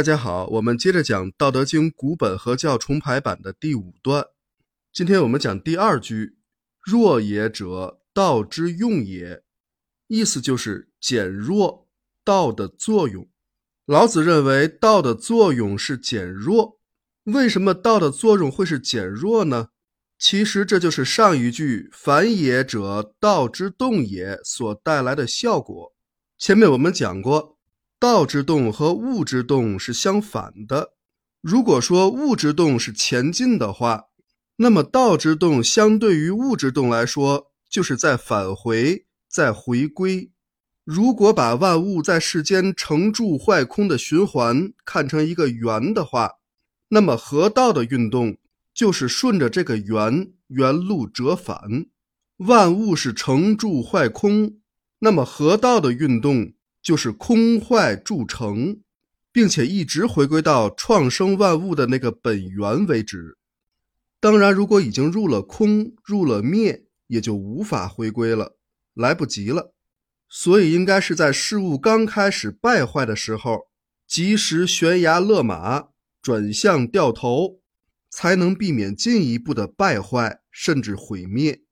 [0.00, 4.24] 大家好，我们接着讲《道德经》古本和教重排版的第五段。
[4.94, 6.38] 今天我们讲第二句
[6.80, 9.42] ：“弱也者，道之用也。”
[10.08, 11.86] 意思就是减弱
[12.24, 13.28] 道的作用。
[13.84, 16.80] 老子认为道的作用是减弱。
[17.24, 19.68] 为什么道的作用会是减弱呢？
[20.18, 25.94] 其实这就是上一句“反也者，道之动也”所带来的效果。
[26.38, 27.59] 前面我们讲过。
[28.00, 30.94] 道之动和物之动是相反的。
[31.42, 34.06] 如果说物之动是前进的话，
[34.56, 40.30] 那么道之动相对于物之动来说，就是在返回、在回归。
[40.82, 46.32] 如果把万物在世间成住坏空的循环看成一个圆的话，
[46.88, 48.38] 那么河道的运动
[48.72, 51.86] 就是顺着这个圆原路折返。
[52.38, 54.58] 万物是成住坏空，
[55.00, 56.54] 那么河道的运动。
[56.82, 58.80] 就是空坏铸成，
[59.32, 63.36] 并且一直回归到创生万物的那个本源为止。
[64.18, 68.56] 当然，如果已经入了空、入了灭，也就无法回归了，
[68.94, 69.72] 来不及了。
[70.28, 73.68] 所以，应该是在事物刚开始败坏的时候，
[74.06, 75.88] 及时悬崖勒马，
[76.22, 77.60] 转向掉头，
[78.10, 81.62] 才能避免进一步的败坏甚至毁灭。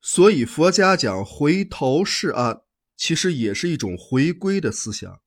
[0.00, 2.62] 所以，佛家讲回头是岸。
[2.98, 5.20] 其实也是一种回归的思想，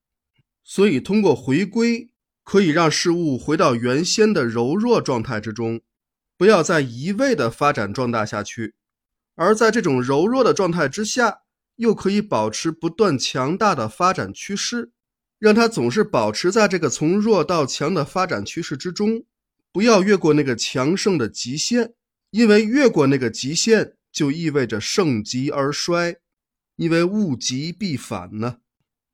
[0.62, 2.10] 所以通过回归，
[2.44, 5.80] 可以让事物回到原先的柔弱状态之中，
[6.38, 8.76] 不要再一味的发展壮大下去，
[9.36, 11.44] 而在这种柔弱的状态之下，
[11.78, 14.92] 又可以保持不断强大的发展趋势，
[15.40, 19.24] 让它总是保持在这个从弱到强的发展趋势之中，
[19.72, 21.94] 不要越过那个强盛的极限，
[22.32, 26.18] 因为越过那个极限，就意味着盛极而衰。
[26.82, 28.58] 因为物极必反呢，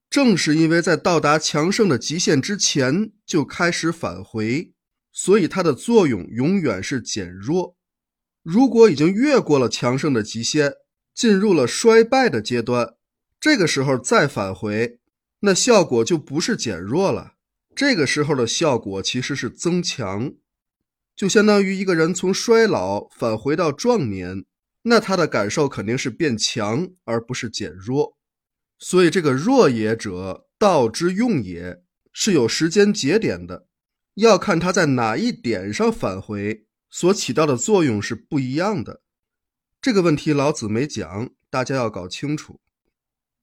[0.09, 4.71] 正是因为在到达强盛的极限之前就开始返回，
[5.11, 7.75] 所以它的作用永远是减弱。
[8.41, 10.75] 如果已经越过了强盛的极限，
[11.13, 12.93] 进入了衰败的阶段，
[13.37, 15.01] 这个时候再返回，
[15.41, 17.33] 那效果就不是减弱了，
[17.75, 20.31] 这个时候的效果其实是增强，
[21.13, 24.45] 就相当于一个人从衰老返回到壮年。
[24.89, 28.17] 那他的感受肯定是变强，而不是减弱。
[28.79, 31.81] 所以这个弱也者，道之用也
[32.13, 33.67] 是有时间节点的，
[34.13, 39.01] 要看他在哪一点上返回，所起到的作用是不一样的。
[39.81, 42.61] 这个问题老子没讲，大家要搞清楚。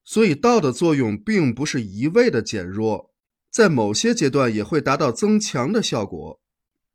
[0.03, 3.12] 所以道的作用并不是一味的减弱，
[3.50, 6.41] 在某些阶段也会达到增强的效果。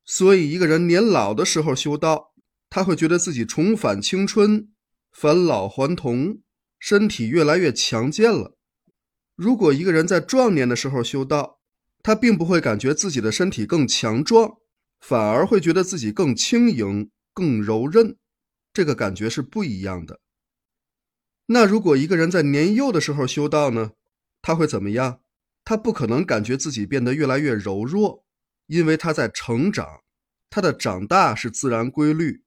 [0.03, 2.28] 所以一个人年老的时候修道。
[2.69, 4.69] 他会觉得自己重返青春，
[5.11, 6.41] 返老还童，
[6.77, 8.55] 身体越来越强健了。
[9.35, 11.59] 如果一个人在壮年的时候修道，
[12.03, 14.57] 他并不会感觉自己的身体更强壮，
[14.99, 18.17] 反而会觉得自己更轻盈、更柔韧，
[18.71, 20.19] 这个感觉是不一样的。
[21.47, 23.91] 那如果一个人在年幼的时候修道呢？
[24.41, 25.21] 他会怎么样？
[25.65, 28.23] 他不可能感觉自己变得越来越柔弱，
[28.67, 30.01] 因为他在成长，
[30.49, 32.43] 他的长大是自然规律。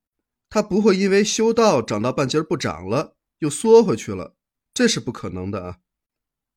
[0.55, 4.37] 他不会因为修道长到半截不长了，又缩回去了，
[4.75, 5.79] 这是不可能的啊。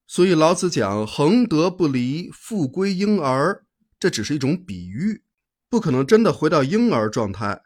[0.06, 3.64] 所以老子讲恒德不离，复归婴儿，
[3.98, 5.24] 这只是一种比喻，
[5.70, 7.62] 不可能真的回到婴儿状态。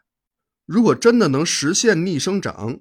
[0.66, 2.78] 如果真的能实现逆生长，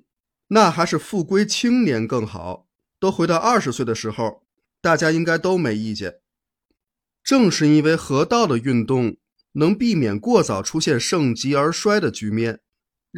[0.50, 2.68] 那还是复归青年更好，
[3.00, 4.44] 都回到二十岁的时候，
[4.80, 6.20] 大家应该都没意见。
[7.24, 9.18] 正是因为河道的运动
[9.54, 12.59] 能避免过早出现盛极而衰的局面。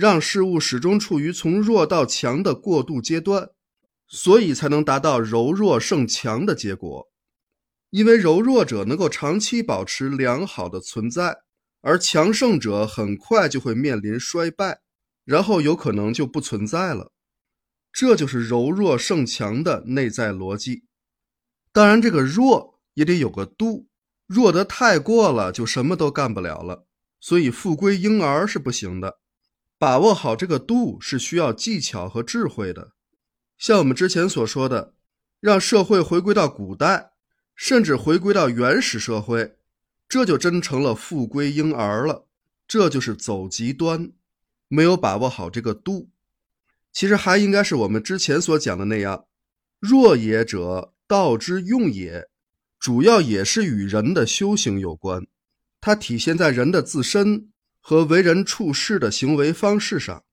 [0.02, 3.50] 让事物始终处于从弱到强的过渡阶段，
[4.08, 7.08] 所以才能达到柔弱胜强的结果。
[7.92, 11.42] 因为柔弱者能够长期保持良好的存在，
[11.82, 14.80] 而强盛者很快就会面临衰败，
[15.24, 17.12] 然后有可能就不存在了。
[17.94, 20.86] 这就是柔弱胜强的内在逻辑。
[21.72, 23.86] 当然，这个弱也得有个度，
[24.26, 26.88] 弱得太过了就什么都干不了了。
[27.20, 29.21] 所以，复归婴儿是不行的。
[29.82, 32.92] 把握好这个度是需要技巧和智慧的，
[33.58, 34.94] 像我们之前所说的，
[35.40, 37.14] 让社会回归到古代，
[37.56, 39.58] 甚至回归到原始社会，
[40.08, 42.28] 这就真成了复归婴儿了。
[42.68, 44.12] 这就是走极端，
[44.68, 46.12] 没有把握好这个度。
[46.94, 49.26] 其实还应该是我们之前所讲的那样，
[49.80, 52.30] 弱也者，道之用也，
[52.80, 55.26] 主要也是与人的修行有关，
[55.80, 57.51] 它体现在人的自身。
[57.82, 60.24] 和为人处事的行为方式上，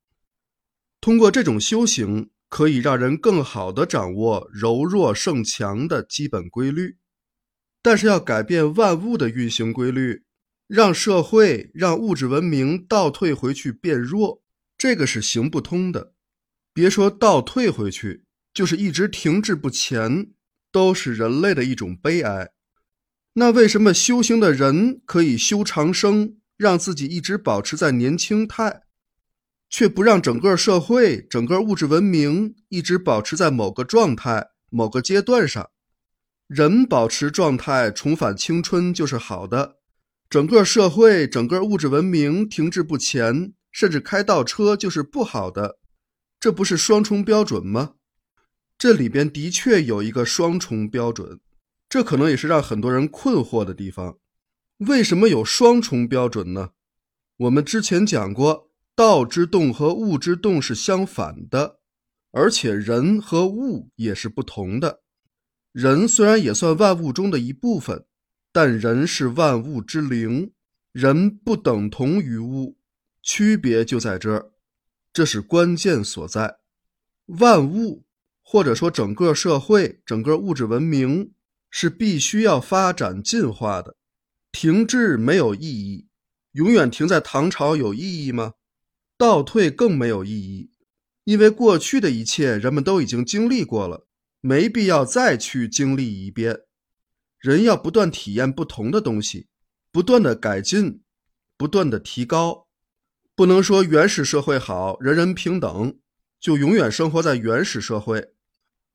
[1.01, 6.99] 通过这种修行，可以让人更好的掌握柔弱胜强的基本规律。
[7.83, 10.25] 但是要改变万物的运行规律，
[10.67, 14.43] 让社会、让物质文明倒退回去变弱，
[14.77, 16.13] 这个是行不通的。
[16.75, 20.33] 别说倒退回去，就是一直停滞不前，
[20.71, 22.51] 都是人类的一种悲哀。
[23.35, 28.83] 那为什么修行的人可以修长生，让自己一直保持在年轻态，
[29.71, 35.71] 却不让整个社会、整个物质文明一直保持在某个状态、某个阶段上？
[36.49, 39.77] 人保持状态，重返青春就是好的；
[40.29, 45.79] 整个社会、整个物质文明停滞不前，甚至开倒车就是不好的。
[46.41, 47.95] 这不是双重标准吗？
[48.77, 51.41] 这里边的确有一个双重标准，
[51.89, 54.19] 这可能也是让很多人困惑的地方。
[54.79, 56.71] 为什么有双重标准呢？
[57.37, 61.81] 我们之前讲过，道之动和物之动是相反的，
[62.31, 65.01] 而且人和物也是不同的。
[65.73, 68.07] 人虽然也算万物中的一部分，
[68.53, 70.53] 但人是万物之灵，
[70.93, 72.79] 人不等同于物，
[73.21, 74.53] 区别就在这儿，
[75.13, 76.59] 这是关键所在。
[77.27, 78.05] 万物
[78.43, 81.33] 或者说整个社会、整个物质文明
[81.69, 83.97] 是必须要发展进化的，
[84.53, 86.09] 停滞没有意义，
[86.53, 88.55] 永远停在唐朝有意义吗？
[89.17, 90.71] 倒退更没有意义，
[91.25, 94.07] 因为过去的一切人们都已经经历过了。
[94.41, 96.61] 没必要再去经历一遍。
[97.39, 99.49] 人要不断体验不同的东西，
[99.91, 101.03] 不断的改进，
[101.57, 102.69] 不断的提高。
[103.35, 105.99] 不能说原始社会好，人人平等，
[106.41, 108.33] 就永远生活在原始社会；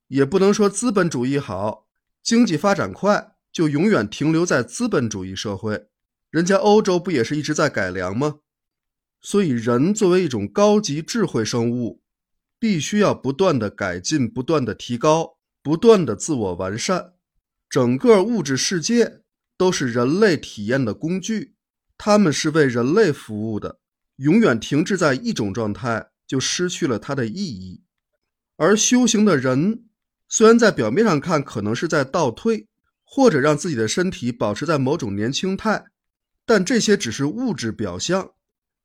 [0.08, 1.88] 也不能说资本主义好，
[2.22, 5.88] 经济发展快，就永远停留在资本主义社会。
[6.30, 8.40] 人家欧洲不也是一直在改良吗？
[9.22, 12.02] 所以，人作为一种高级智慧生物。
[12.60, 17.16] 必须要不断的改进，不断的提高，不断的自我完善。
[17.70, 19.22] 整个物质世界
[19.58, 21.56] 都是人类体验的工具，
[21.98, 23.80] 他们是为人类服务的。
[24.16, 27.84] 永远停滞在一种状态，就失去了它的意义。
[28.56, 29.84] 而修行的人，
[30.30, 32.70] 虽然在表面上看可能是在倒退，
[33.16, 35.86] 或者让自己的身体保持在某种年轻态，
[36.48, 38.32] 但这些只是物质表象。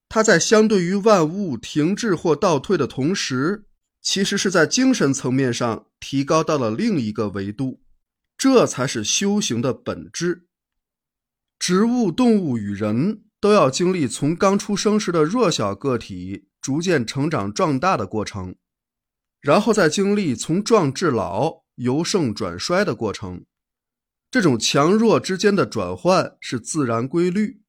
[0.06, 3.64] 它在相对于万物停滞或倒退的同时，
[4.02, 7.80] 其实是在精神层面上提高到了另一个维度，
[8.36, 10.44] 这才是修行的本质。
[11.58, 18.56] 植物、动物与人都要经历从刚出生时的弱小个体逐渐成长壮大的过程，
[19.40, 23.46] 然后再经历从壮至老、由盛转衰的过程。
[24.30, 27.62] 这种强弱之间的转换是自然规律，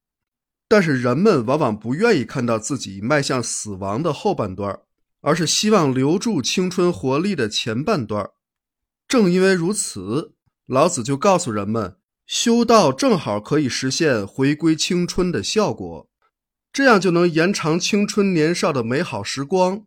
[0.67, 4.81] 但是人们往往不愿意看到自己迈向死亡的后半段。
[5.21, 8.29] 而是希望留住青春活力的前半段
[9.05, 10.33] 正因为如此，
[10.65, 16.09] 老子就告诉人们，修道正好可以实现回归青春的效果，
[16.71, 19.83] 这样就能延长青春年少的美好时光，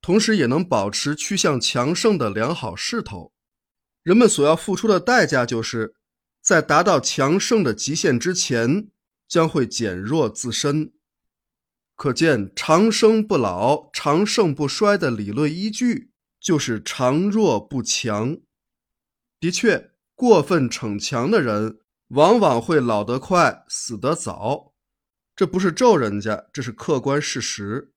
[0.00, 3.34] 同时也能保持趋向强盛的良好势头。
[4.02, 5.94] 人们所要付出的代价，就是
[6.40, 8.88] 在达到强盛的极限之前，
[9.28, 10.92] 将会减弱自身。
[11.94, 16.10] 可见，长生不老、长盛不衰的理论依据
[16.40, 18.38] 就是长弱不强。
[19.38, 24.72] 的确，过分逞强的人往往会老得快、死得早。
[25.36, 27.92] 这不是咒人家，这是客观事实。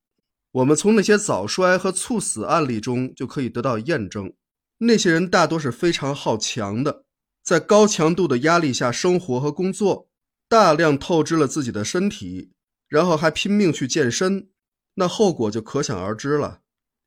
[0.51, 4.33] 我们从那些早衰和猝死案例中就可以得到验证。
[4.79, 7.02] 那些人大多是非常好强的，
[7.43, 10.09] 在高强度的压力下生活和工作，
[10.47, 12.51] 大量透支了自己的身体。
[12.87, 14.49] 然后还拼命去健身，
[14.93, 16.59] 那后果就可想而知了。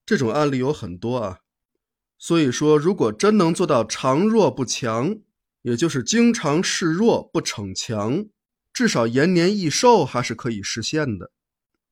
[0.04, 1.38] 这种案例有很多啊。
[2.18, 5.18] 所以说，如果真能做到长弱不强，
[5.62, 8.26] 也就是经常示弱不逞强，
[8.72, 11.30] 至少延年益寿还是可以实现的。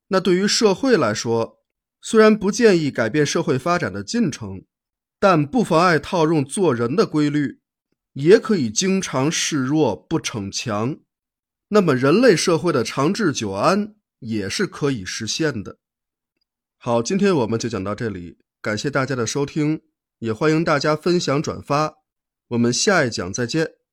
[0.08, 1.60] 那对于社会来说，
[2.00, 4.64] 虽然不建议改变社会发展的进程，
[5.20, 7.60] 但不妨碍套用做人的规律，
[8.14, 10.98] 也可以经常示弱不逞强。
[11.68, 15.78] 那么，人类社会的长治久安也是可以实现的。
[16.76, 19.82] 好，今天我们就讲到这里，感谢大家的收听，
[20.18, 21.94] 也欢迎大家分享转发。
[22.48, 23.83] 我们下一讲再见。